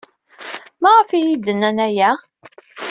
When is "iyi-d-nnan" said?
1.23-1.77